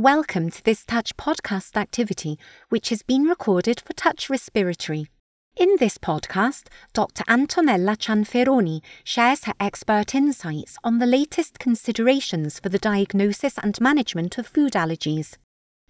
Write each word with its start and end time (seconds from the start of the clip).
Welcome 0.00 0.50
to 0.50 0.62
this 0.62 0.84
Touch 0.84 1.16
podcast 1.16 1.76
activity, 1.76 2.38
which 2.68 2.90
has 2.90 3.02
been 3.02 3.24
recorded 3.24 3.80
for 3.80 3.94
Touch 3.94 4.30
Respiratory. 4.30 5.08
In 5.56 5.74
this 5.80 5.98
podcast, 5.98 6.68
Dr. 6.92 7.24
Antonella 7.24 7.96
Cianferoni 7.96 8.80
shares 9.02 9.42
her 9.46 9.54
expert 9.58 10.14
insights 10.14 10.76
on 10.84 10.98
the 10.98 11.06
latest 11.06 11.58
considerations 11.58 12.60
for 12.60 12.68
the 12.68 12.78
diagnosis 12.78 13.58
and 13.60 13.80
management 13.80 14.38
of 14.38 14.46
food 14.46 14.74
allergies. 14.74 15.34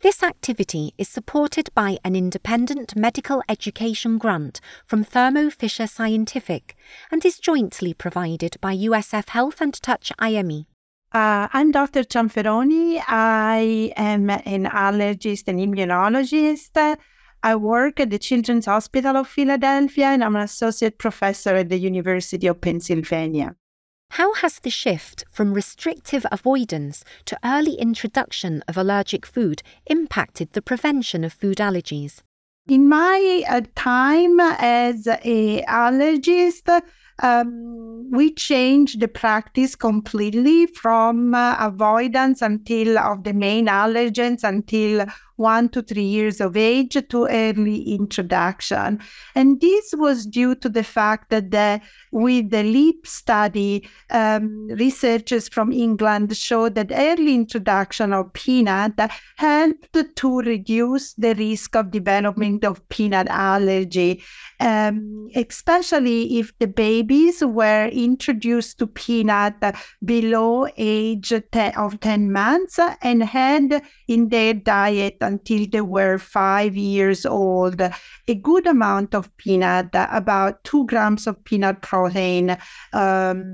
This 0.01 0.23
activity 0.23 0.95
is 0.97 1.11
supported 1.11 1.69
by 1.75 1.99
an 2.03 2.17
independent 2.17 2.97
medical 2.97 3.43
education 3.47 4.17
grant 4.17 4.63
from 4.87 5.05
Thermo 5.05 5.51
Fisher 5.51 5.87
Scientific 5.87 6.75
and 7.13 7.23
is 7.27 7.39
jointly 7.39 7.93
provided 7.93 8.57
by 8.63 8.75
USF 8.75 9.29
Health 9.29 9.61
and 9.61 9.75
Touch 9.75 10.11
IME. 10.19 10.65
Uh, 11.11 11.49
I'm 11.55 11.71
Dr. 11.73 12.05
Cianferoni. 12.05 13.03
I 13.09 13.93
am 13.97 14.29
an 14.29 14.67
allergist 14.67 15.49
and 15.49 15.59
immunologist. 15.59 16.99
I 17.43 17.57
work 17.57 17.99
at 17.99 18.11
the 18.11 18.19
Children's 18.19 18.67
Hospital 18.67 19.17
of 19.17 19.27
Philadelphia 19.27 20.07
and 20.07 20.23
I'm 20.23 20.37
an 20.37 20.43
associate 20.43 20.99
professor 20.99 21.55
at 21.55 21.71
the 21.71 21.79
University 21.79 22.47
of 22.47 22.61
Pennsylvania. 22.61 23.57
How 24.11 24.35
has 24.35 24.59
the 24.59 24.71
shift 24.71 25.25
from 25.31 25.55
restrictive 25.55 26.27
avoidance 26.31 27.05
to 27.25 27.39
early 27.43 27.75
introduction 27.77 28.63
of 28.69 28.77
allergic 28.77 29.25
food 29.25 29.63
impacted 29.87 30.53
the 30.53 30.63
prevention 30.63 31.25
of 31.25 31.33
food 31.33 31.57
allergies? 31.57 32.21
In 32.69 32.87
my 32.87 33.45
uh, 33.49 33.63
time 33.77 34.41
as 34.41 35.07
a 35.07 35.63
allergist, 35.63 36.83
um, 37.23 38.11
we 38.11 38.33
changed 38.33 39.01
the 39.01 39.09
practice 39.09 39.75
completely 39.75 40.67
from 40.67 41.35
uh, 41.35 41.57
avoidance 41.59 42.43
until 42.43 42.99
of 42.99 43.25
the 43.25 43.33
main 43.33 43.67
allergens 43.67 44.45
until 44.45 45.07
one 45.39 45.69
to 45.71 45.83
three 45.83 46.03
years 46.03 46.41
of 46.41 46.57
age 46.57 46.97
to 47.09 47.27
early 47.27 47.95
introduction. 47.95 49.01
And 49.35 49.61
this 49.61 49.95
was 49.97 50.27
due 50.27 50.55
to 50.57 50.69
the 50.69 50.83
fact 50.83 51.31
that 51.31 51.51
the, 51.51 51.81
with 52.13 52.51
the 52.51 52.65
LEAP 52.65 53.07
study, 53.07 53.89
um, 54.11 54.67
researchers 54.69 55.49
from 55.49 55.73
England 55.73 56.37
showed 56.37 56.75
that 56.75 56.93
early 56.93 57.35
introduction 57.35 58.13
of 58.13 58.33
peanut 58.33 58.95
helped 59.37 60.17
to 60.17 60.39
reduce 60.41 61.15
the 61.15 61.35
risk 61.35 61.77
of 61.77 61.91
development 61.91 62.65
of 62.65 62.87
peanut 62.89 63.29
allergy, 63.29 64.23
um, 64.61 65.29
especially 65.35 66.39
if 66.39 66.57
the 66.59 66.67
babies 66.67 67.45
were 67.45 67.87
introduced 67.89 68.79
to 68.79 68.87
peanut 68.87 69.55
below 70.05 70.67
age 70.77 71.33
10, 71.53 71.75
of 71.75 72.01
10 72.01 72.33
months 72.33 72.79
and 73.03 73.23
had 73.23 73.83
in 74.09 74.29
their 74.29 74.55
diet 74.55 75.17
until 75.29 75.67
they 75.71 75.81
were 75.81 76.19
five 76.19 76.77
years 76.77 77.25
old. 77.25 77.81
A 77.81 78.35
good 78.35 78.67
amount 78.67 79.15
of 79.15 79.35
peanut, 79.37 79.91
about 79.93 80.65
two 80.65 80.87
grams 80.87 81.27
of 81.27 81.43
peanut 81.45 81.83
protein, 81.83 82.57
um, 82.93 83.45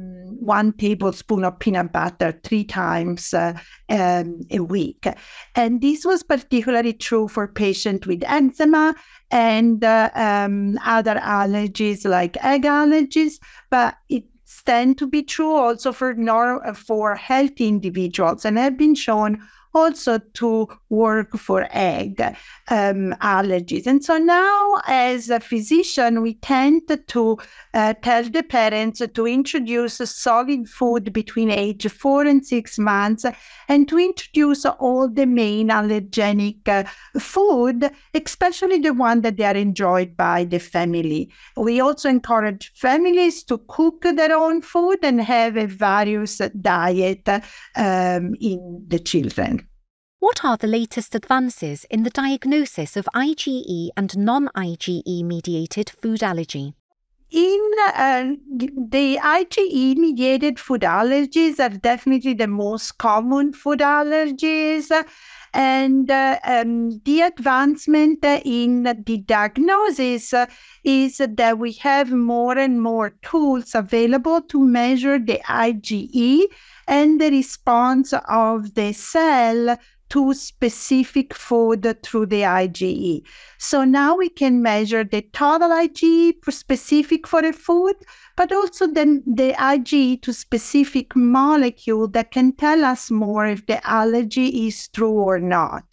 one 0.40 0.72
tablespoon 0.72 1.44
of 1.44 1.58
peanut 1.58 1.92
butter 1.92 2.40
three 2.42 2.64
times 2.64 3.34
uh, 3.34 3.52
um, 3.90 4.40
a 4.50 4.60
week. 4.60 5.06
And 5.54 5.80
this 5.80 6.04
was 6.04 6.22
particularly 6.22 6.92
true 6.92 7.28
for 7.28 7.48
patients 7.48 8.06
with 8.06 8.22
eczema 8.24 8.94
and 9.30 9.82
uh, 9.84 10.10
um, 10.14 10.78
other 10.84 11.16
allergies 11.16 12.08
like 12.08 12.42
egg 12.44 12.62
allergies, 12.62 13.38
but 13.70 13.96
it 14.08 14.24
tend 14.64 14.98
to 14.98 15.06
be 15.06 15.22
true 15.22 15.54
also 15.54 15.92
for 15.92 16.14
nor- 16.14 16.74
for 16.74 17.14
healthy 17.14 17.68
individuals 17.68 18.44
and 18.44 18.58
have 18.58 18.76
been 18.76 18.94
shown 18.94 19.40
also 19.74 20.18
to 20.34 20.68
work 20.88 21.36
for 21.36 21.66
egg 21.70 22.20
um, 22.68 23.14
allergies. 23.20 23.86
And 23.86 24.04
so 24.04 24.16
now, 24.18 24.80
as 24.86 25.30
a 25.30 25.40
physician, 25.40 26.22
we 26.22 26.34
tend 26.34 26.82
to 27.08 27.38
uh, 27.74 27.94
tell 28.02 28.24
the 28.24 28.42
parents 28.42 29.02
to 29.12 29.26
introduce 29.26 29.96
solid 29.96 30.68
food 30.68 31.12
between 31.12 31.50
age 31.50 31.90
four 31.90 32.24
and 32.24 32.46
six 32.46 32.78
months 32.78 33.26
and 33.68 33.88
to 33.88 33.98
introduce 33.98 34.64
all 34.64 35.08
the 35.08 35.26
main 35.26 35.68
allergenic 35.68 36.68
uh, 36.68 36.84
food, 37.18 37.90
especially 38.14 38.78
the 38.78 38.94
one 38.94 39.22
that 39.22 39.36
they 39.36 39.44
are 39.44 39.56
enjoyed 39.56 40.16
by 40.16 40.44
the 40.44 40.58
family. 40.58 41.30
We 41.56 41.80
also 41.80 42.08
encourage 42.08 42.72
families 42.74 43.42
to 43.44 43.58
cook 43.68 44.02
their 44.02 44.36
own 44.36 44.62
food 44.62 44.98
and 45.02 45.20
have 45.20 45.56
a 45.56 45.66
various 45.66 46.38
diet 46.60 47.28
um, 47.28 48.34
in 48.40 48.84
the 48.88 48.98
children. 48.98 49.63
What 50.24 50.42
are 50.42 50.56
the 50.56 50.66
latest 50.66 51.14
advances 51.14 51.84
in 51.90 52.02
the 52.02 52.08
diagnosis 52.08 52.96
of 52.96 53.06
IgE 53.14 53.90
and 53.94 54.16
non 54.16 54.48
IgE 54.56 55.22
mediated 55.22 55.90
food 56.00 56.22
allergy? 56.22 56.72
In 57.30 57.70
uh, 57.86 58.32
the 58.56 59.18
IgE 59.22 59.96
mediated 59.96 60.58
food 60.58 60.80
allergies 60.80 61.60
are 61.60 61.76
definitely 61.76 62.32
the 62.32 62.46
most 62.46 62.96
common 62.96 63.52
food 63.52 63.80
allergies. 63.80 64.90
And 65.52 66.10
uh, 66.10 66.38
um, 66.42 67.00
the 67.04 67.20
advancement 67.20 68.24
in 68.24 68.84
the 68.84 69.22
diagnosis 69.26 70.32
is 70.84 71.18
that 71.18 71.58
we 71.58 71.72
have 71.72 72.10
more 72.10 72.56
and 72.56 72.80
more 72.80 73.10
tools 73.22 73.74
available 73.74 74.40
to 74.40 74.58
measure 74.58 75.18
the 75.18 75.42
IgE 75.46 76.44
and 76.88 77.20
the 77.20 77.30
response 77.30 78.14
of 78.28 78.74
the 78.74 78.92
cell 78.92 79.78
to 80.10 80.34
specific 80.34 81.34
food 81.34 81.96
through 82.02 82.26
the 82.26 82.42
IgE. 82.42 83.22
So 83.58 83.84
now 83.84 84.16
we 84.16 84.28
can 84.28 84.62
measure 84.62 85.04
the 85.04 85.22
total 85.32 85.70
IgE 85.70 86.34
specific 86.50 87.26
for 87.26 87.40
a 87.40 87.52
food, 87.52 87.96
but 88.36 88.52
also 88.52 88.86
the, 88.86 89.22
the 89.26 89.52
IgE 89.52 90.22
to 90.22 90.32
specific 90.32 91.16
molecule 91.16 92.08
that 92.08 92.30
can 92.30 92.52
tell 92.52 92.84
us 92.84 93.10
more 93.10 93.46
if 93.46 93.66
the 93.66 93.84
allergy 93.88 94.66
is 94.66 94.88
true 94.88 95.12
or 95.12 95.40
not. 95.40 95.84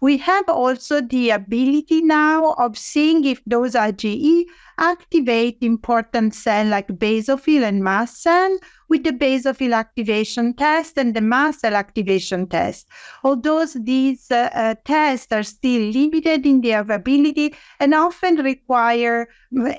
We 0.00 0.16
have 0.18 0.48
also 0.48 1.00
the 1.00 1.30
ability 1.30 2.02
now 2.02 2.54
of 2.54 2.76
seeing 2.76 3.24
if 3.24 3.40
those 3.46 3.74
IgE 3.74 4.44
activate 4.78 5.58
important 5.60 6.34
cells 6.34 6.68
like 6.68 6.88
basophil 6.88 7.62
and 7.62 7.82
mast 7.82 8.22
cell 8.22 8.58
with 8.88 9.04
the 9.04 9.10
basophil 9.10 9.74
activation 9.74 10.54
test 10.54 10.98
and 10.98 11.14
the 11.14 11.20
mast 11.20 11.60
cell 11.60 11.74
activation 11.74 12.46
test. 12.46 12.86
Although 13.24 13.64
these 13.74 14.30
uh, 14.30 14.50
uh, 14.52 14.74
tests 14.84 15.32
are 15.32 15.42
still 15.42 15.80
limited 15.90 16.44
in 16.44 16.60
their 16.60 16.80
availability 16.80 17.54
and 17.80 17.94
often 17.94 18.36
require 18.36 19.28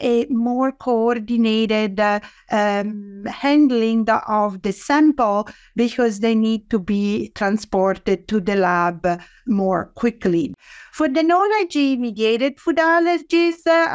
a 0.01 0.25
more 0.29 0.71
coordinated 0.71 1.99
uh, 1.99 2.19
um, 2.51 3.23
handling 3.25 4.09
of 4.09 4.61
the 4.63 4.71
sample 4.71 5.47
because 5.75 6.19
they 6.19 6.33
need 6.33 6.69
to 6.71 6.79
be 6.79 7.31
transported 7.35 8.27
to 8.27 8.39
the 8.39 8.55
lab 8.55 9.07
more 9.45 9.91
quickly. 9.95 10.55
For 10.91 11.07
the 11.07 11.23
non-IgE 11.23 11.97
mediated 11.97 12.59
food 12.59 12.77
allergies, 12.77 13.65
uh, 13.65 13.89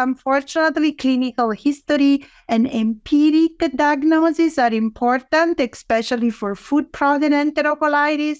clinical 0.93 1.51
history 1.51 2.25
and 2.49 2.67
empiric 2.67 3.59
diagnosis 3.77 4.59
are 4.59 4.73
important, 4.73 5.61
especially 5.61 6.31
for 6.31 6.55
food 6.55 6.93
protein 6.93 7.33
enterocolitis. 7.33 8.39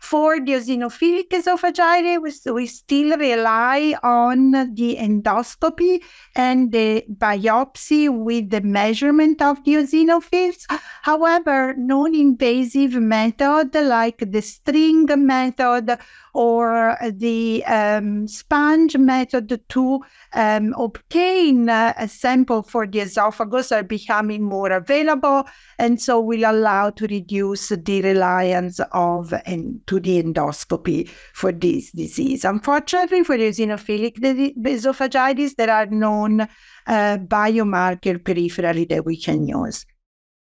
For 0.00 0.40
the 0.40 0.52
eosinophilic 0.52 1.28
esophagitis, 1.28 2.44
we, 2.46 2.52
we 2.52 2.66
still 2.66 3.16
rely 3.16 3.94
on 4.02 4.52
the 4.52 4.96
endoscopy 4.96 6.02
and 6.34 6.72
the 6.72 7.04
biopsy 7.10 8.08
with 8.08 8.50
the 8.50 8.60
measurement 8.60 9.42
of 9.42 9.62
the 9.64 9.74
eosinophils. 9.74 10.64
However, 11.02 11.74
non-invasive 11.76 12.94
method 12.94 13.74
like 13.74 14.18
the 14.18 14.40
string 14.40 15.06
method 15.26 15.98
or 16.34 16.96
the 17.12 17.64
um, 17.64 18.28
sponge 18.28 18.96
method 18.96 19.60
to 19.68 20.00
um, 20.34 20.74
obtain 20.78 21.68
a 21.68 22.06
sample 22.08 22.62
for 22.62 22.86
the 22.86 23.00
esophagus 23.00 23.72
are 23.72 23.82
becoming 23.82 24.42
more 24.42 24.70
available 24.70 25.44
and 25.78 26.00
so 26.00 26.20
will 26.20 26.48
allow 26.48 26.90
to 26.90 27.06
reduce 27.08 27.68
the 27.70 28.02
reliance 28.02 28.80
of 28.92 29.32
and 29.46 29.84
to 29.88 30.00
the 30.00 30.22
endoscopy 30.22 31.08
for 31.34 31.52
this 31.52 31.90
disease. 31.92 32.44
Unfortunately, 32.44 33.24
for 33.24 33.36
eosinophilic 33.36 34.18
esophagitis, 34.18 35.56
there 35.56 35.70
are 35.70 35.86
known 35.86 36.42
uh, 36.42 36.46
biomarker 36.86 38.18
peripherally 38.18 38.88
that 38.88 39.04
we 39.04 39.20
can 39.20 39.46
use. 39.46 39.84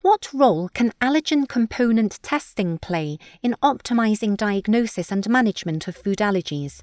What 0.02 0.30
role 0.34 0.68
can 0.68 0.92
allergen 1.02 1.48
component 1.48 2.22
testing 2.22 2.78
play 2.78 3.18
in 3.42 3.56
optimizing 3.64 4.36
diagnosis 4.36 5.12
and 5.12 5.30
management 5.30 5.88
of 5.88 5.96
food 5.96 6.18
allergies? 6.18 6.82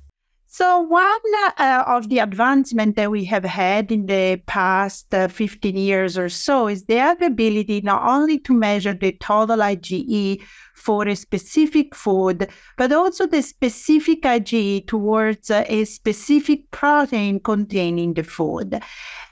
So 0.52 0.80
one 0.80 1.20
uh, 1.58 1.84
of 1.86 2.08
the 2.08 2.18
advancements 2.18 2.96
that 2.96 3.08
we 3.08 3.24
have 3.26 3.44
had 3.44 3.92
in 3.92 4.06
the 4.06 4.42
past 4.46 5.14
uh, 5.14 5.28
15 5.28 5.76
years 5.76 6.18
or 6.18 6.28
so 6.28 6.66
is 6.66 6.86
the 6.86 6.98
ability 6.98 7.82
not 7.82 8.02
only 8.02 8.36
to 8.40 8.52
measure 8.52 8.92
the 8.92 9.12
total 9.12 9.58
IgE 9.58 10.42
for 10.80 11.06
a 11.06 11.14
specific 11.14 11.94
food, 11.94 12.48
but 12.76 12.92
also 12.92 13.26
the 13.26 13.42
specific 13.42 14.22
IgE 14.22 14.86
towards 14.86 15.50
a 15.50 15.84
specific 15.84 16.70
protein 16.70 17.38
containing 17.40 18.14
the 18.14 18.22
food. 18.22 18.80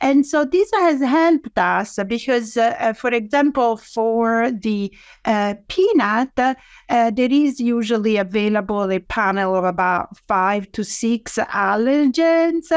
And 0.01 0.25
so 0.25 0.45
this 0.45 0.71
has 0.75 1.01
helped 1.01 1.59
us 1.59 1.99
because, 2.07 2.57
uh, 2.57 2.77
uh 2.79 2.93
for 2.93 3.11
example, 3.11 3.77
for 3.77 4.51
the 4.51 4.93
uh, 5.25 5.55
peanut, 5.69 6.39
uh, 6.39 6.55
there 6.89 7.33
is 7.33 7.59
usually 7.61 8.17
available 8.17 8.91
a 8.93 9.01
panel 9.01 9.57
of 9.57 9.65
about 9.65 10.17
five 10.29 10.71
to 10.73 10.85
six 10.85 11.37
allergens 11.37 12.69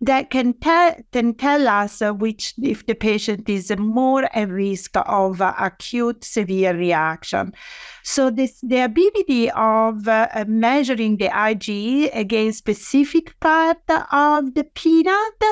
that 0.00 0.30
can, 0.30 0.52
te- 0.54 1.02
can 1.12 1.34
tell 1.34 1.66
us 1.66 2.00
which, 2.18 2.54
if 2.62 2.86
the 2.86 2.94
patient 2.94 3.48
is 3.48 3.72
more 3.76 4.28
at 4.36 4.48
risk 4.48 4.92
of 4.94 5.40
acute 5.40 6.22
severe 6.22 6.76
reaction. 6.76 7.52
So 8.08 8.30
this 8.30 8.58
the 8.62 8.80
ability 8.84 9.50
of 9.50 10.08
uh, 10.08 10.46
measuring 10.48 11.18
the 11.18 11.28
IgE 11.28 12.08
against 12.14 12.56
specific 12.56 13.38
part 13.38 13.84
of 14.10 14.54
the 14.54 14.64
peanut 14.64 15.42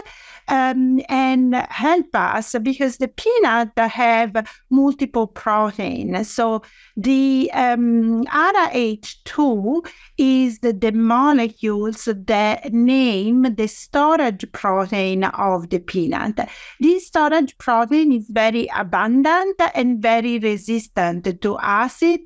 um, 0.49 1.03
and 1.11 1.55
help 1.55 2.07
us 2.15 2.55
because 2.63 2.97
the 2.97 3.09
peanut 3.09 3.73
have 3.77 4.49
multiple 4.71 5.27
proteins. 5.27 6.31
So 6.31 6.63
the 6.97 7.51
um, 7.53 8.25
Ara 8.33 8.71
h 8.73 9.23
2 9.25 9.83
is 10.17 10.61
the, 10.61 10.73
the 10.73 10.93
molecules 10.93 12.05
that 12.07 12.73
name 12.73 13.55
the 13.55 13.67
storage 13.67 14.51
protein 14.53 15.25
of 15.25 15.69
the 15.69 15.79
peanut. 15.79 16.49
This 16.81 17.09
storage 17.09 17.59
protein 17.59 18.13
is 18.13 18.31
very 18.31 18.67
abundant 18.75 19.61
and 19.75 20.01
very 20.01 20.39
resistant 20.39 21.43
to 21.43 21.59
acid 21.59 22.23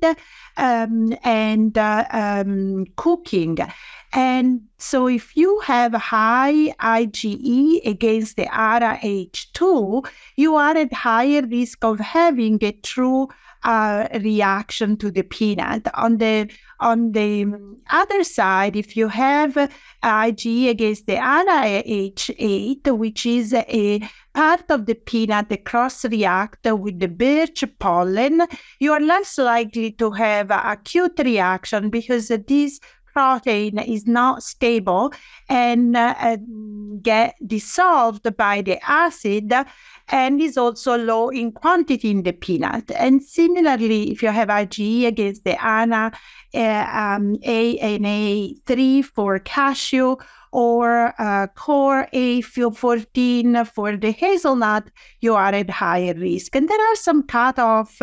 um, 0.57 1.13
and 1.23 1.77
uh, 1.77 2.05
um, 2.11 2.85
cooking. 2.95 3.57
And 4.13 4.61
so, 4.77 5.07
if 5.07 5.37
you 5.37 5.59
have 5.61 5.93
high 5.93 6.73
IgE 6.81 7.85
against 7.85 8.35
the 8.35 8.53
Ara 8.53 8.99
h 9.01 9.53
2, 9.53 10.03
you 10.35 10.55
are 10.55 10.75
at 10.75 10.91
higher 10.91 11.43
risk 11.43 11.85
of 11.85 11.99
having 11.99 12.59
a 12.61 12.73
true 12.73 13.29
uh, 13.63 14.07
reaction 14.21 14.97
to 14.97 15.11
the 15.11 15.23
peanut. 15.23 15.87
On 15.93 16.17
the 16.17 16.51
on 16.79 17.11
the 17.11 17.45
other 17.89 18.23
side, 18.23 18.75
if 18.75 18.97
you 18.97 19.07
have 19.07 19.53
IgE 20.03 20.69
against 20.69 21.05
the 21.05 21.17
Ara 21.17 21.81
h 21.85 22.31
8, 22.37 22.87
which 22.87 23.25
is 23.25 23.53
a 23.53 24.09
part 24.33 24.69
of 24.69 24.85
the 24.85 24.95
peanut 24.95 25.65
cross 25.65 26.05
react 26.05 26.65
with 26.65 26.99
the 26.99 27.07
birch 27.07 27.63
pollen, 27.79 28.41
you 28.79 28.93
are 28.93 28.99
less 28.99 29.37
likely 29.37 29.91
to 29.93 30.11
have 30.11 30.51
an 30.51 30.61
acute 30.63 31.19
reaction 31.19 31.89
because 31.89 32.27
this 32.47 32.79
protein 33.13 33.77
is 33.79 34.07
not 34.07 34.43
stable 34.43 35.11
and 35.49 35.95
uh, 35.97 36.37
get 37.01 37.35
dissolved 37.45 38.35
by 38.37 38.61
the 38.61 38.79
acid 38.89 39.53
and 40.09 40.41
is 40.41 40.57
also 40.57 40.97
low 40.97 41.29
in 41.29 41.51
quantity 41.51 42.09
in 42.09 42.23
the 42.23 42.33
peanut. 42.33 42.91
And 42.91 43.21
similarly, 43.23 44.11
if 44.11 44.21
you 44.23 44.29
have 44.29 44.49
IgE 44.49 45.07
against 45.07 45.43
the 45.43 45.63
ANA, 45.63 46.11
uh, 46.53 46.59
um, 46.59 47.37
ANA3 47.37 49.05
for 49.05 49.39
cashew, 49.39 50.15
or 50.51 51.13
uh, 51.17 51.47
core 51.55 52.07
A 52.13 52.41
field 52.41 52.77
fourteen 52.77 53.63
for 53.65 53.95
the 53.95 54.11
hazelnut, 54.11 54.89
you 55.19 55.33
are 55.35 55.53
at 55.53 55.69
higher 55.69 56.13
risk. 56.13 56.55
And 56.55 56.67
there 56.67 56.91
are 56.91 56.95
some 56.95 57.23
cutoff 57.23 58.01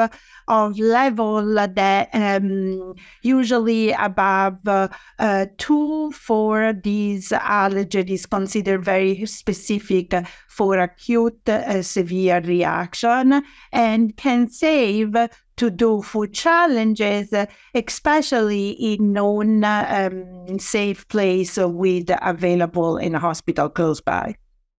of 0.48 0.78
level 0.78 1.42
that 1.54 2.08
um, 2.12 2.94
usually 3.22 3.92
above 3.92 4.66
uh, 4.66 4.88
uh, 5.18 5.46
two 5.58 6.10
for 6.12 6.72
these 6.72 7.28
allergen 7.30 8.08
is 8.08 8.26
considered 8.26 8.84
very 8.84 9.26
specific 9.26 10.14
for 10.48 10.78
acute 10.78 11.48
uh, 11.48 11.82
severe 11.82 12.40
reaction 12.40 13.42
and 13.72 14.16
can 14.16 14.48
save 14.48 15.14
to 15.58 15.70
do 15.70 16.02
food 16.02 16.32
challenges, 16.32 17.34
especially 17.74 18.70
in 18.70 19.12
known 19.12 19.64
um, 19.64 20.58
safe 20.58 21.06
place 21.08 21.56
with 21.56 22.10
available 22.22 22.96
in 22.96 23.14
a 23.14 23.18
hospital 23.18 23.68
close 23.68 24.00
by. 24.00 24.34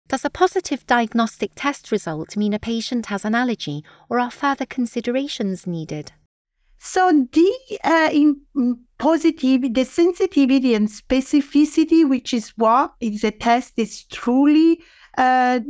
Does 0.09 0.25
a 0.25 0.31
positive 0.31 0.87
diagnostic 0.87 1.51
test 1.55 1.93
result 1.93 2.37
mean 2.37 2.55
a 2.55 2.59
patient 2.59 3.07
has 3.07 3.27
an 3.27 3.35
allergy, 3.35 3.85
or 4.09 4.19
are 4.19 4.31
further 4.31 4.65
considerations 4.65 5.67
needed? 5.67 6.13
So 6.79 7.27
the 7.33 7.79
uh, 7.85 8.09
in 8.13 8.41
positivity, 8.99 9.69
the 9.69 9.85
sensitivity 9.85 10.75
and 10.75 10.89
specificity, 10.89 12.09
which 12.09 12.33
is 12.33 12.51
what 12.57 12.95
is 13.01 13.25
a 13.25 13.33
test, 13.33 13.75
is 13.77 14.05
truly 14.05 14.81
uh, 15.19 15.61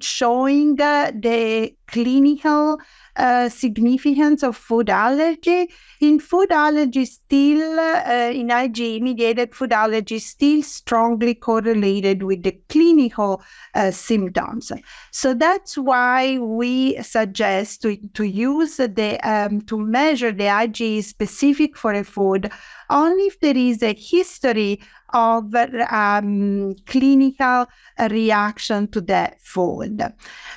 showing 0.00 0.80
uh, 0.80 1.12
the 1.14 1.74
clinical 1.86 2.78
uh, 3.16 3.48
significance 3.48 4.42
of 4.42 4.56
food 4.56 4.90
allergy. 4.90 5.70
In 6.00 6.20
food 6.20 6.52
allergy, 6.52 7.04
still 7.04 7.80
uh, 7.80 8.30
in 8.32 8.48
IgE 8.48 9.00
mediated 9.00 9.54
food 9.54 9.72
allergy, 9.72 10.18
still 10.18 10.62
strongly 10.62 11.34
correlated 11.34 12.22
with 12.22 12.42
the 12.42 12.58
clinical 12.68 13.42
uh, 13.74 13.90
symptoms. 13.90 14.72
So 15.10 15.34
that's 15.34 15.78
why 15.78 16.38
we 16.38 17.02
suggest 17.02 17.82
to, 17.82 17.96
to 18.14 18.24
use 18.24 18.76
the 18.76 19.18
um, 19.22 19.62
to 19.62 19.78
measure 19.78 20.32
the 20.32 20.44
IgE 20.44 21.04
specific 21.04 21.76
for 21.76 21.92
a 21.92 22.04
food 22.04 22.50
only 22.90 23.24
if 23.24 23.40
there 23.40 23.56
is 23.56 23.82
a 23.82 23.94
history 23.94 24.80
of 25.10 25.54
um, 25.54 26.74
clinical 26.86 27.66
reaction 28.10 28.88
to 28.88 29.00
that 29.02 29.40
food. 29.40 30.00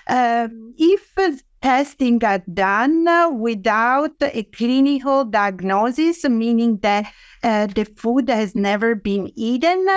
Um, 0.08 0.74
if 0.78 1.16
testing 1.62 2.24
are 2.24 2.44
done 2.54 3.40
without 3.40 4.16
a 4.22 4.44
clinical 4.44 5.26
diagnosis, 5.26 6.24
meaning 6.26 6.78
that 6.78 7.12
uh, 7.44 7.68
the 7.68 7.86
food 7.86 8.30
has 8.30 8.56
never 8.56 8.96
been 8.96 9.32
eaten, 9.36 9.88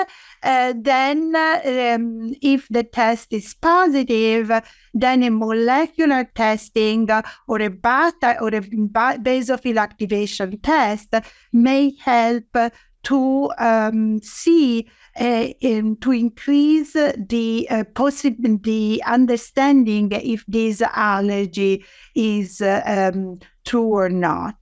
uh, 0.42 0.74
then 0.76 1.34
um, 1.34 2.34
if 2.40 2.68
the 2.68 2.84
test 2.84 3.32
is 3.32 3.54
positive, 3.54 4.50
then 4.94 5.22
a 5.22 5.30
molecular 5.30 6.24
testing 6.34 7.08
or 7.48 7.60
a 7.60 7.70
beta 7.70 8.36
or 8.40 8.48
a 8.48 8.60
basophil 8.60 9.78
activation 9.78 10.58
test 10.60 11.14
may 11.52 11.92
help 12.00 12.56
to 13.04 13.50
um, 13.58 14.20
see 14.22 14.88
uh, 15.20 15.48
um, 15.64 15.96
to 15.96 16.10
increase 16.10 16.94
the 16.94 17.66
uh, 17.70 17.84
the 18.62 19.02
understanding 19.06 20.10
if 20.12 20.44
this 20.46 20.80
allergy 20.80 21.84
is 22.14 22.62
uh, 22.62 23.10
um, 23.14 23.38
true 23.64 23.94
or 23.94 24.08
not. 24.08 24.56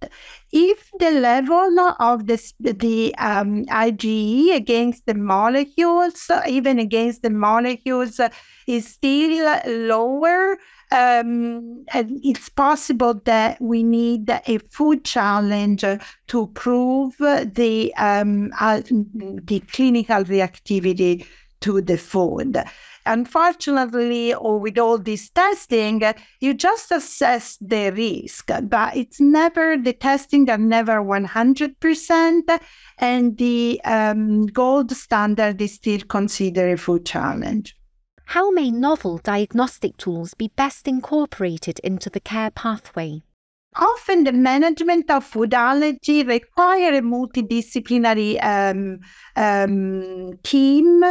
If 0.52 0.90
the 0.98 1.10
level 1.10 1.78
of 1.98 2.26
the, 2.26 2.52
the 2.60 3.14
um, 3.18 3.64
IgE 3.66 4.54
against 4.54 5.06
the 5.06 5.14
molecules, 5.14 6.30
even 6.48 6.78
against 6.78 7.22
the 7.22 7.30
molecules, 7.30 8.20
is 8.66 8.86
still 8.86 9.60
lower, 9.66 10.58
um, 10.92 11.84
it's 11.94 12.48
possible 12.48 13.14
that 13.24 13.60
we 13.60 13.82
need 13.82 14.28
a 14.28 14.58
food 14.70 15.04
challenge 15.04 15.84
to 16.26 16.46
prove 16.48 17.16
the 17.18 17.94
um, 17.96 18.50
uh, 18.58 18.80
the 18.84 19.60
clinical 19.72 20.24
reactivity 20.24 21.24
to 21.60 21.80
the 21.80 21.98
food. 21.98 22.62
Unfortunately, 23.06 24.34
or 24.34 24.58
with 24.58 24.78
all 24.78 24.98
this 24.98 25.30
testing, 25.30 26.02
you 26.40 26.54
just 26.54 26.92
assess 26.92 27.56
the 27.60 27.90
risk, 27.90 28.50
but 28.64 28.96
it's 28.96 29.20
never 29.20 29.76
the 29.76 29.94
testing 29.94 30.50
are 30.50 30.58
never 30.58 31.02
100%, 31.02 32.60
and 32.98 33.38
the 33.38 33.80
um, 33.84 34.46
gold 34.46 34.90
standard 34.92 35.60
is 35.62 35.74
still 35.74 36.00
considered 36.08 36.72
a 36.72 36.76
food 36.76 37.06
challenge. 37.06 37.74
How 38.26 38.50
may 38.52 38.70
novel 38.70 39.18
diagnostic 39.18 39.96
tools 39.96 40.34
be 40.34 40.52
best 40.54 40.86
incorporated 40.86 41.80
into 41.80 42.10
the 42.10 42.20
care 42.20 42.50
pathway? 42.50 43.22
Often 43.76 44.24
the 44.24 44.32
management 44.32 45.10
of 45.10 45.24
food 45.24 45.54
allergy 45.54 46.24
require 46.24 46.92
a 46.92 47.02
multidisciplinary 47.02 48.38
um, 48.44 48.98
um, 49.36 50.38
team 50.42 51.04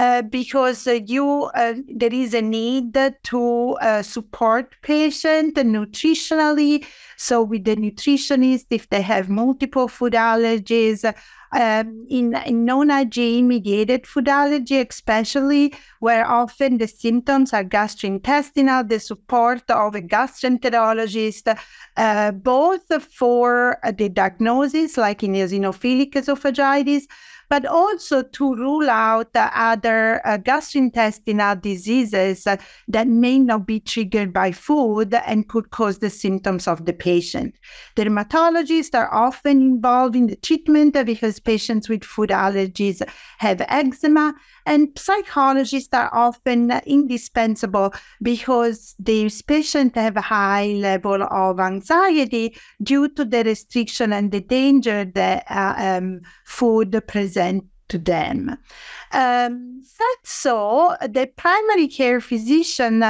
uh, 0.00 0.22
because 0.22 0.86
uh, 0.86 0.92
you 0.92 1.50
uh, 1.54 1.74
there 1.94 2.14
is 2.14 2.32
a 2.32 2.40
need 2.40 2.96
to 3.22 3.76
uh, 3.82 4.00
support 4.00 4.74
patient 4.80 5.56
nutritionally. 5.56 6.86
So 7.18 7.42
with 7.42 7.64
the 7.64 7.76
nutritionist, 7.76 8.64
if 8.70 8.88
they 8.88 9.02
have 9.02 9.28
multiple 9.28 9.88
food 9.88 10.14
allergies, 10.14 11.04
um, 11.52 12.06
in, 12.08 12.34
in 12.46 12.64
non-IgE 12.64 13.44
mediated 13.44 14.06
food 14.06 14.28
allergy, 14.28 14.80
especially 14.80 15.74
where 15.98 16.26
often 16.26 16.78
the 16.78 16.88
symptoms 16.88 17.52
are 17.52 17.64
gastrointestinal, 17.64 18.88
the 18.88 19.00
support 19.00 19.68
of 19.68 19.94
a 19.94 20.00
gastroenterologist, 20.00 21.58
uh, 21.98 22.30
both 22.30 22.86
for 23.12 23.76
the 23.98 24.08
diagnosis, 24.08 24.96
like 24.96 25.22
in 25.24 25.32
eosinophilic 25.32 26.12
esophagitis, 26.12 27.02
but 27.50 27.66
also 27.66 28.22
to 28.22 28.54
rule 28.54 28.88
out 28.88 29.28
other 29.34 30.24
uh, 30.24 30.38
gastrointestinal 30.38 31.60
diseases 31.60 32.46
that 32.88 33.08
may 33.08 33.38
not 33.38 33.66
be 33.66 33.80
triggered 33.80 34.32
by 34.32 34.52
food 34.52 35.12
and 35.26 35.48
could 35.48 35.70
cause 35.70 35.98
the 35.98 36.08
symptoms 36.08 36.68
of 36.68 36.86
the 36.86 36.92
patient. 36.92 37.54
Dermatologists 37.96 38.94
are 38.94 39.12
often 39.12 39.60
involved 39.60 40.14
in 40.14 40.28
the 40.28 40.36
treatment 40.36 40.94
because 41.04 41.40
patients 41.40 41.88
with 41.88 42.04
food 42.04 42.30
allergies 42.30 43.02
have 43.38 43.60
eczema, 43.68 44.32
and 44.64 44.88
psychologists 44.96 45.92
are 45.92 46.10
often 46.14 46.70
indispensable 46.86 47.92
because 48.22 48.94
these 48.98 49.42
patients 49.42 49.96
have 49.96 50.16
a 50.16 50.20
high 50.20 50.66
level 50.66 51.22
of 51.24 51.58
anxiety 51.58 52.56
due 52.82 53.08
to 53.08 53.24
the 53.24 53.42
restriction 53.42 54.12
and 54.12 54.30
the 54.30 54.40
danger 54.40 55.04
that 55.04 55.44
uh, 55.50 55.74
um, 55.78 56.20
food 56.44 57.02
present 57.40 57.64
to 57.88 57.98
them. 57.98 58.56
Um, 59.12 59.82
so, 60.22 60.94
the 61.02 61.28
primary 61.36 61.88
care 61.88 62.20
physician 62.20 63.02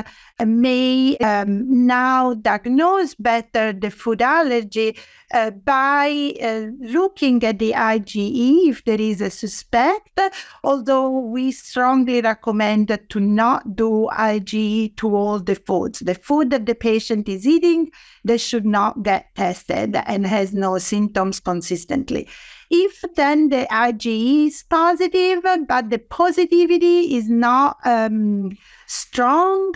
may 0.42 1.18
um, 1.18 1.87
now 1.87 2.32
diagnose 2.32 3.14
better 3.14 3.75
the 3.75 3.90
food 3.90 4.22
allergy 4.22 4.96
uh, 5.34 5.50
by 5.50 6.32
uh, 6.42 6.68
looking 6.80 7.44
at 7.44 7.58
the 7.58 7.72
IgE 7.72 8.70
if 8.70 8.82
there 8.87 9.00
is 9.00 9.20
a 9.20 9.28
suspect, 9.28 10.18
although 10.64 11.10
we 11.10 11.52
strongly 11.52 12.22
recommend 12.22 12.99
to 13.10 13.20
not 13.20 13.76
do 13.76 14.08
IgE 14.12 14.96
to 14.96 15.14
all 15.14 15.38
the 15.38 15.56
foods. 15.56 15.99
The 15.99 16.14
food 16.14 16.49
that 16.50 16.64
the 16.64 16.75
patient 16.75 17.28
is 17.28 17.46
eating, 17.46 17.90
they 18.25 18.38
should 18.38 18.64
not 18.64 19.02
get 19.02 19.34
tested 19.34 19.94
and 20.06 20.26
has 20.26 20.54
no 20.54 20.78
symptoms 20.78 21.40
consistently. 21.40 22.26
If 22.70 23.04
then 23.16 23.48
the 23.48 23.66
IgE 23.70 24.46
is 24.46 24.62
positive, 24.62 25.42
but 25.66 25.90
the 25.90 25.98
positivity 25.98 27.16
is 27.16 27.28
not 27.28 27.78
um, 27.84 28.56
strong 28.86 29.72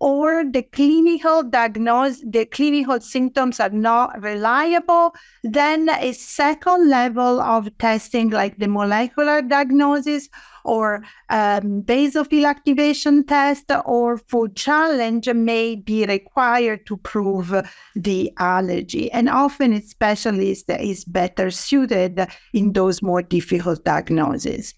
or 0.00 0.44
the 0.50 0.62
clinical 0.62 1.42
diagnosis, 1.42 2.24
the 2.26 2.46
clinical 2.46 2.98
symptoms 3.00 3.60
are 3.60 3.68
not 3.68 4.20
reliable, 4.22 5.14
then 5.44 5.90
a 5.90 6.12
second 6.12 6.88
level 6.88 7.40
of 7.40 7.76
testing 7.76 8.30
like 8.30 8.56
the 8.56 8.66
molecular 8.66 9.42
diagnosis 9.42 10.30
or 10.64 11.02
um, 11.28 11.82
basophil 11.82 12.48
activation 12.48 13.24
test 13.24 13.70
or 13.84 14.16
food 14.16 14.56
challenge 14.56 15.28
may 15.28 15.76
be 15.76 16.06
required 16.06 16.86
to 16.86 16.96
prove 16.98 17.54
the 17.94 18.32
allergy. 18.38 19.12
And 19.12 19.28
often 19.28 19.74
a 19.74 19.82
specialist 19.82 20.70
is 20.70 21.04
better 21.04 21.50
suited 21.50 22.26
in 22.54 22.72
those 22.72 23.02
more 23.02 23.22
difficult 23.22 23.84
diagnoses. 23.84 24.74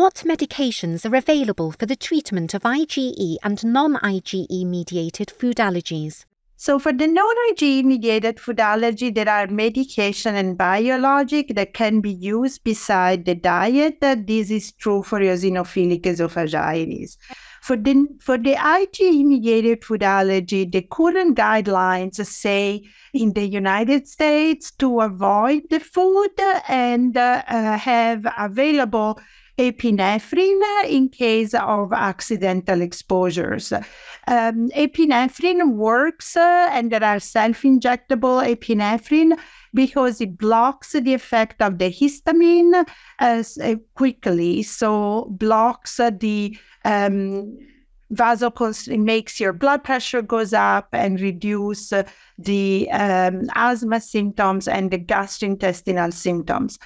What 0.00 0.24
medications 0.24 1.04
are 1.04 1.14
available 1.14 1.72
for 1.72 1.84
the 1.84 1.94
treatment 1.94 2.54
of 2.54 2.62
IgE 2.62 3.36
and 3.42 3.62
non 3.62 3.96
IgE 3.96 4.64
mediated 4.64 5.30
food 5.30 5.56
allergies? 5.56 6.24
So 6.56 6.78
for 6.78 6.90
the 6.90 7.06
non-IgE 7.06 7.84
mediated 7.84 8.40
food 8.40 8.60
allergy, 8.60 9.10
there 9.10 9.28
are 9.28 9.46
medication 9.46 10.36
and 10.36 10.56
biologic 10.56 11.54
that 11.54 11.74
can 11.74 12.00
be 12.00 12.12
used 12.12 12.64
beside 12.64 13.26
the 13.26 13.34
diet. 13.34 14.00
This 14.00 14.50
is 14.50 14.72
true 14.72 15.02
for 15.02 15.20
eosinophilic 15.20 16.04
esophagitis. 16.04 17.18
For 17.60 17.76
the, 17.76 18.06
for 18.20 18.38
the 18.38 18.54
IgE 18.54 19.22
mediated 19.22 19.84
food 19.84 20.02
allergy, 20.02 20.64
the 20.64 20.80
current 20.80 21.36
guidelines 21.36 22.24
say 22.24 22.84
in 23.12 23.34
the 23.34 23.46
United 23.46 24.08
States 24.08 24.70
to 24.78 25.00
avoid 25.00 25.64
the 25.68 25.80
food 25.80 26.30
and 26.68 27.18
uh, 27.18 27.42
have 27.76 28.26
available 28.38 29.20
epinephrine 29.60 30.84
in 30.88 31.08
case 31.08 31.54
of 31.54 31.92
accidental 31.92 32.80
exposures. 32.80 33.72
Um, 34.26 34.70
epinephrine 34.70 35.74
works, 35.74 36.36
uh, 36.36 36.68
and 36.72 36.90
there 36.90 37.04
are 37.04 37.20
self 37.20 37.62
injectable 37.62 38.40
epinephrine 38.54 39.38
because 39.74 40.20
it 40.20 40.38
blocks 40.38 40.92
the 40.92 41.14
effect 41.14 41.60
of 41.60 41.78
the 41.78 41.90
histamine 41.90 42.88
as, 43.18 43.58
uh, 43.58 43.74
quickly. 43.94 44.62
So, 44.62 45.26
blocks 45.30 45.96
the 45.96 46.56
um, 46.84 47.58
vasoconstriction 48.12 49.04
makes 49.04 49.38
your 49.38 49.52
blood 49.52 49.84
pressure 49.84 50.22
goes 50.22 50.52
up 50.52 50.88
and 50.92 51.20
reduce 51.20 51.92
the 52.38 52.90
um, 52.90 53.48
asthma 53.54 54.00
symptoms 54.00 54.66
and 54.66 54.90
the 54.90 54.98
gastrointestinal 54.98 56.12
symptoms. 56.12 56.78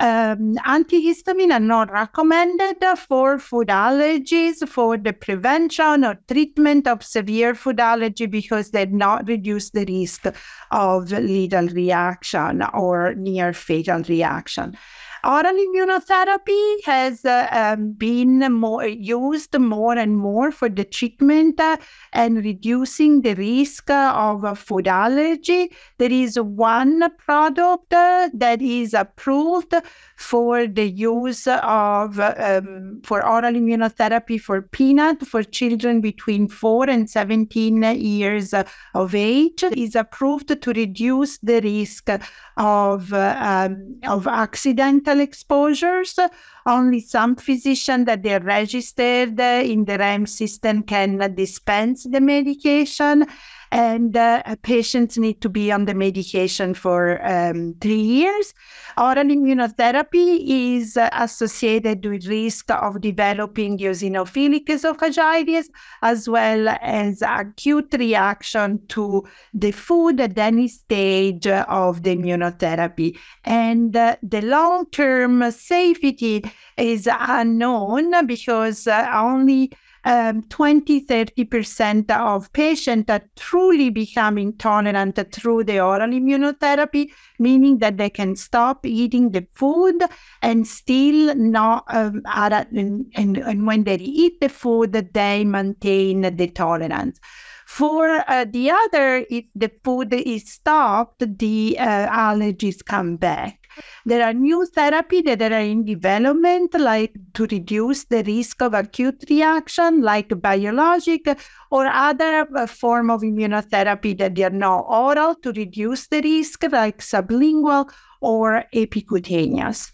Um, 0.00 0.56
antihistamine 0.66 1.52
are 1.52 1.60
not 1.60 1.90
recommended 1.92 2.84
for 2.98 3.38
food 3.38 3.68
allergies 3.68 4.66
for 4.68 4.96
the 4.98 5.12
prevention 5.12 6.04
or 6.04 6.18
treatment 6.26 6.88
of 6.88 7.04
severe 7.04 7.54
food 7.54 7.78
allergy 7.78 8.26
because 8.26 8.70
they 8.70 8.86
do 8.86 8.96
not 8.96 9.28
reduce 9.28 9.70
the 9.70 9.84
risk 9.84 10.26
of 10.72 11.12
lethal 11.12 11.68
reaction 11.68 12.62
or 12.74 13.14
near 13.14 13.52
fatal 13.52 14.02
reaction. 14.08 14.76
Oral 15.24 15.54
immunotherapy 15.54 16.84
has 16.84 17.24
uh, 17.24 17.48
um, 17.50 17.92
been 17.92 18.40
more 18.52 18.86
used 18.86 19.58
more 19.58 19.96
and 19.96 20.18
more 20.18 20.52
for 20.52 20.68
the 20.68 20.84
treatment 20.84 21.58
uh, 21.58 21.78
and 22.12 22.44
reducing 22.44 23.22
the 23.22 23.34
risk 23.34 23.88
of 23.90 24.58
food 24.58 24.86
allergy. 24.86 25.72
There 25.96 26.12
is 26.12 26.38
one 26.38 27.02
product 27.16 27.92
uh, 27.94 28.28
that 28.34 28.60
is 28.60 28.92
approved 28.92 29.74
for 30.16 30.66
the 30.66 30.90
use 30.90 31.46
of 31.46 32.20
um, 32.20 33.00
for 33.02 33.26
oral 33.26 33.54
immunotherapy 33.54 34.38
for 34.38 34.60
peanut 34.60 35.26
for 35.26 35.42
children 35.42 36.00
between 36.00 36.48
4 36.48 36.90
and 36.90 37.08
17 37.08 37.82
years 37.98 38.54
of 38.94 39.14
age 39.14 39.64
is 39.76 39.94
approved 39.94 40.60
to 40.60 40.72
reduce 40.72 41.38
the 41.38 41.60
risk 41.62 42.10
of 42.56 43.12
um, 43.12 43.98
of 44.04 44.26
accidental 44.26 45.13
exposures. 45.20 46.18
Only 46.66 47.00
some 47.00 47.36
physicians 47.36 48.06
that 48.06 48.22
they're 48.22 48.40
registered 48.40 49.38
in 49.38 49.84
the 49.84 49.98
REM 49.98 50.26
system 50.26 50.82
can 50.82 51.34
dispense 51.34 52.04
the 52.04 52.20
medication 52.20 53.26
and 53.74 54.16
uh, 54.16 54.40
patients 54.62 55.18
need 55.18 55.40
to 55.40 55.48
be 55.48 55.72
on 55.72 55.84
the 55.84 55.94
medication 55.94 56.74
for 56.74 57.20
um, 57.26 57.74
three 57.80 58.00
years. 58.00 58.54
Oral 58.96 59.24
immunotherapy 59.24 60.44
is 60.46 60.96
uh, 60.96 61.08
associated 61.12 62.06
with 62.06 62.28
risk 62.28 62.70
of 62.70 63.00
developing 63.00 63.76
eosinophilic 63.76 64.66
esophagitis 64.66 65.66
as 66.02 66.28
well 66.28 66.68
as 66.82 67.20
acute 67.22 67.92
reaction 67.98 68.80
to 68.86 69.24
the 69.52 69.72
food 69.72 70.20
at 70.20 70.38
any 70.38 70.68
stage 70.68 71.48
of 71.48 72.04
the 72.04 72.14
immunotherapy. 72.14 73.18
And 73.42 73.96
uh, 73.96 74.14
the 74.22 74.42
long-term 74.42 75.50
safety 75.50 76.44
is 76.76 77.08
unknown 77.10 78.24
because 78.24 78.86
uh, 78.86 79.10
only 79.12 79.72
um, 80.04 80.42
20 80.44 81.04
30% 81.06 82.10
of 82.10 82.52
patients 82.52 83.10
are 83.10 83.22
truly 83.36 83.90
becoming 83.90 84.56
tolerant 84.56 85.18
through 85.32 85.64
the 85.64 85.80
oral 85.80 86.10
immunotherapy, 86.10 87.10
meaning 87.38 87.78
that 87.78 87.96
they 87.96 88.10
can 88.10 88.36
stop 88.36 88.84
eating 88.84 89.30
the 89.30 89.46
food 89.54 90.02
and 90.42 90.66
still 90.66 91.34
not, 91.34 91.84
um, 91.88 92.22
and, 92.26 93.06
and, 93.14 93.38
and 93.38 93.66
when 93.66 93.84
they 93.84 93.96
eat 93.96 94.40
the 94.40 94.48
food, 94.48 94.92
they 95.12 95.44
maintain 95.44 96.22
the 96.36 96.46
tolerance. 96.48 97.18
For 97.66 98.22
uh, 98.28 98.44
the 98.48 98.70
other, 98.70 99.24
if 99.30 99.46
the 99.54 99.70
food 99.82 100.12
is 100.12 100.50
stopped, 100.50 101.24
the 101.38 101.76
uh, 101.78 102.08
allergies 102.08 102.84
come 102.84 103.16
back. 103.16 103.60
There 104.06 104.24
are 104.24 104.32
new 104.32 104.66
therapies 104.76 105.24
that 105.24 105.50
are 105.50 105.60
in 105.60 105.84
development, 105.84 106.74
like 106.78 107.14
to 107.34 107.46
reduce 107.46 108.04
the 108.04 108.22
risk 108.22 108.62
of 108.62 108.74
acute 108.74 109.24
reaction, 109.28 110.02
like 110.02 110.40
biologic 110.40 111.26
or 111.70 111.86
other 111.86 112.46
uh, 112.54 112.66
form 112.66 113.10
of 113.10 113.22
immunotherapy 113.22 114.16
that 114.18 114.38
are 114.38 114.50
not 114.50 114.84
oral 114.88 115.34
to 115.36 115.52
reduce 115.52 116.06
the 116.06 116.20
risk, 116.20 116.62
like 116.70 116.98
sublingual 116.98 117.90
or 118.20 118.64
epicutaneous. 118.74 119.92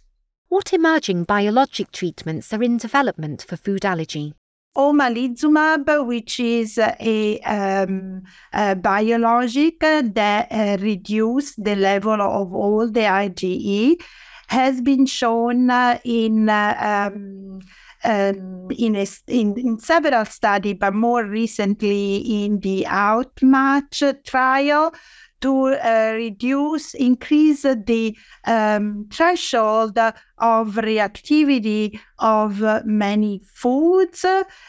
What 0.48 0.72
emerging 0.72 1.24
biologic 1.24 1.92
treatments 1.92 2.52
are 2.52 2.62
in 2.62 2.76
development 2.76 3.46
for 3.48 3.56
food 3.56 3.84
allergy? 3.84 4.34
Omalizumab, 4.76 6.06
which 6.06 6.40
is 6.40 6.78
a, 6.78 7.40
um, 7.40 8.22
a 8.52 8.76
biologic 8.76 9.80
that 9.80 10.48
uh, 10.50 10.76
reduces 10.80 11.54
the 11.56 11.76
level 11.76 12.20
of 12.20 12.54
all 12.54 12.90
the 12.90 13.00
IgE 13.00 14.00
has 14.48 14.80
been 14.80 15.06
shown 15.06 15.70
uh, 15.70 15.98
in 16.04 16.48
uh, 16.48 17.10
um, 17.12 17.60
um, 18.02 18.68
in, 18.70 18.96
a, 18.96 19.06
in, 19.28 19.56
in 19.58 19.78
several 19.78 20.24
studies, 20.24 20.76
but 20.78 20.94
more 20.94 21.24
recently 21.24 22.16
in 22.44 22.58
the 22.60 22.84
Outmatch 22.88 24.02
trial 24.24 24.92
to 25.40 25.68
uh, 25.68 26.12
reduce, 26.14 26.94
increase 26.94 27.62
the 27.62 28.16
um, 28.46 29.06
threshold 29.12 29.98
of 29.98 30.68
reactivity 30.74 31.98
of 32.18 32.62
many 32.84 33.40
foods. 33.44 34.24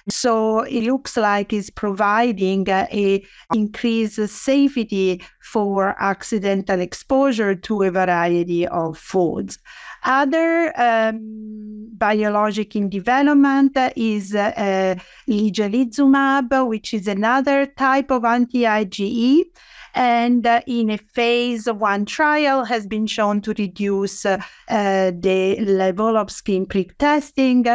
So 0.09 0.61
it 0.61 0.83
looks 0.83 1.17
like 1.17 1.53
it's 1.53 1.69
providing 1.69 2.67
a 2.69 3.23
increased 3.53 4.27
safety 4.27 5.21
for 5.41 5.95
accidental 5.99 6.79
exposure 6.79 7.55
to 7.55 7.83
a 7.83 7.91
variety 7.91 8.67
of 8.67 8.97
foods. 8.97 9.59
Other 10.03 10.73
um, 10.79 11.89
biologic 11.93 12.75
in 12.75 12.89
development 12.89 13.77
is 13.95 14.33
uh, 14.33 14.95
which 15.27 16.93
is 16.93 17.07
another 17.07 17.65
type 17.67 18.11
of 18.11 18.25
anti-IgE 18.25 19.43
and 19.93 20.45
uh, 20.45 20.61
in 20.67 20.89
a 20.89 20.97
phase 20.97 21.65
one 21.65 22.05
trial 22.05 22.63
has 22.63 22.87
been 22.87 23.07
shown 23.07 23.41
to 23.41 23.53
reduce 23.57 24.25
uh, 24.25 24.37
the 24.67 25.57
level 25.61 26.17
of 26.17 26.31
skin 26.31 26.65
prick 26.65 26.97
testing 26.97 27.65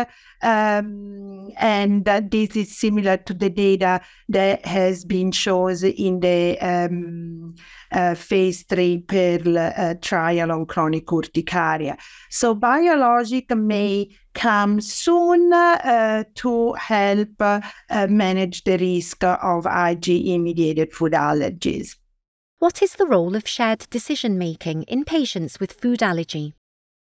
um, 0.42 1.50
and 1.56 2.04
this 2.04 2.56
is 2.56 2.76
similar 2.76 3.16
to 3.16 3.34
the 3.34 3.50
data 3.50 4.00
that 4.28 4.64
has 4.66 5.04
been 5.04 5.32
shown 5.32 5.56
in 5.66 6.20
the 6.20 6.58
um, 6.60 7.54
uh, 7.92 8.14
phase 8.14 8.62
three 8.64 8.98
PEARL 8.98 9.58
uh, 9.58 9.94
trial 10.00 10.52
on 10.52 10.66
chronic 10.66 11.06
urticaria. 11.06 11.96
So 12.30 12.54
biologic 12.54 13.50
may 13.50 14.10
come 14.34 14.80
soon 14.80 15.52
uh, 15.52 16.24
to 16.34 16.74
help 16.74 17.30
uh, 17.40 17.60
manage 18.08 18.64
the 18.64 18.76
risk 18.76 19.24
of 19.24 19.64
IgE-mediated 19.64 20.92
food 20.92 21.12
allergies. 21.12 21.96
What 22.58 22.82
is 22.82 22.94
the 22.94 23.06
role 23.06 23.36
of 23.36 23.46
shared 23.46 23.86
decision 23.90 24.38
making 24.38 24.84
in 24.84 25.04
patients 25.04 25.60
with 25.60 25.72
food 25.72 26.02
allergy? 26.02 26.54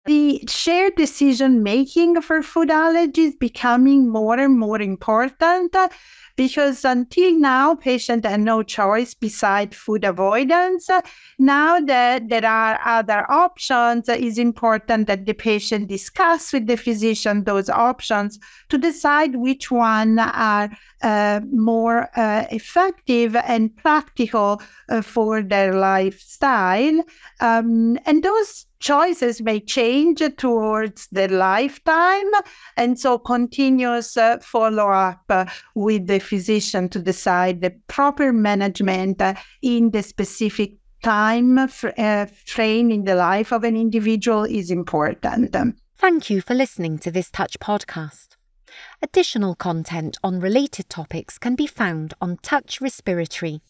The 0.05 0.43
shared 0.49 0.97
decision 0.97 1.63
making 1.63 2.21
for 2.23 2.43
food 2.43 2.71
allergies 2.71 3.29
is 3.29 3.37
becoming 3.37 4.11
more 4.11 4.37
and 4.37 4.59
more 4.59 4.81
important 4.83 5.77
because 6.37 6.85
until 6.85 7.39
now, 7.39 7.75
patients 7.75 8.27
had 8.27 8.41
no 8.41 8.63
choice 8.63 9.15
beside 9.15 9.75
food 9.75 10.05
avoidance. 10.05 10.91
Now 11.39 11.81
that 11.81 12.29
there 12.29 12.47
are 12.47 12.81
other 12.85 13.31
options, 13.31 14.09
it's 14.09 14.39
important 14.39 15.07
that 15.07 15.27
the 15.27 15.35
patient 15.35 15.89
discuss 15.89 16.53
with 16.53 16.67
the 16.67 16.77
physician 16.77 17.45
those 17.45 17.69
options 17.69 18.39
to 18.69 18.79
decide 18.79 19.37
which 19.37 19.71
one 19.71 20.19
are 20.19 20.71
uh, 21.03 21.41
more 21.53 22.09
uh, 22.17 22.47
effective 22.51 23.37
and 23.37 23.77
practical 23.77 24.63
uh, 24.89 25.03
for 25.03 25.43
their 25.43 25.75
lifestyle. 25.75 27.05
Um, 27.41 27.99
and 28.07 28.23
those 28.23 28.67
choices 28.85 29.41
may 29.41 29.61
change 29.61 30.23
towards 30.37 31.09
the 31.11 31.27
lifetime. 31.29 32.31
And 32.77 33.01
so 33.01 33.19
continuous 33.19 34.17
uh, 34.17 34.39
follow 34.43 34.89
up 34.91 35.23
uh, 35.31 35.47
with 35.75 36.07
the 36.07 36.21
physician 36.25 36.89
to 36.89 36.99
decide 36.99 37.61
the 37.61 37.75
proper 37.87 38.33
management 38.33 39.23
in 39.63 39.91
the 39.91 40.03
specific 40.03 40.73
time 41.03 41.59
uh, 41.59 42.27
frame 42.47 42.91
in 42.91 43.05
the 43.05 43.15
life 43.15 43.53
of 43.53 43.63
an 43.63 43.77
individual 43.77 44.45
is 44.45 44.71
important. 44.71 45.55
Thank 45.99 46.31
you 46.31 46.41
for 46.41 46.55
listening 46.55 46.99
to 46.99 47.11
this 47.11 47.31
Touch 47.31 47.59
podcast. 47.61 48.37
Additional 49.03 49.55
content 49.55 50.17
on 50.25 50.41
related 50.41 50.89
topics 50.89 51.39
can 51.39 51.55
be 51.55 51.67
found 51.67 52.15
on 52.21 52.39
Touch 52.43 52.81
Respiratory. 52.81 53.61